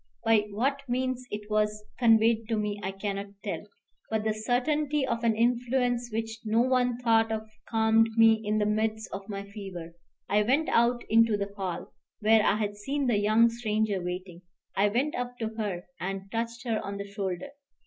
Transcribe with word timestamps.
By 0.25 0.47
what 0.49 0.81
means 0.89 1.27
it 1.29 1.47
was 1.47 1.85
conveyed 1.99 2.47
to 2.49 2.57
me 2.57 2.79
I 2.81 2.91
cannot 2.91 3.27
tell; 3.43 3.61
but 4.09 4.23
the 4.23 4.33
certainty 4.33 5.05
of 5.05 5.23
an 5.23 5.35
influence 5.35 6.09
which 6.11 6.39
no 6.43 6.61
one 6.61 6.97
thought 6.97 7.31
of 7.31 7.47
calmed 7.69 8.09
me 8.17 8.41
in 8.43 8.57
the 8.57 8.65
midst 8.65 9.11
of 9.13 9.29
my 9.29 9.43
fever. 9.43 9.93
I 10.27 10.41
went 10.41 10.69
out 10.69 11.03
into 11.07 11.37
the 11.37 11.53
hall, 11.55 11.93
where 12.19 12.41
I 12.43 12.55
had 12.55 12.77
seen 12.77 13.05
the 13.05 13.19
young 13.19 13.47
stranger 13.51 14.01
waiting. 14.03 14.41
I 14.75 14.89
went 14.89 15.13
up 15.13 15.37
to 15.37 15.49
her 15.49 15.83
and 15.99 16.31
touched 16.31 16.63
her 16.65 16.83
on 16.83 16.97
the 16.97 17.05
shoulder. 17.05 17.49